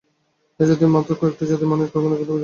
[0.59, 2.39] এই জাতির মত একটি জাতির কথা মানুষ এখনও কল্পনা করিতে পারে নাই।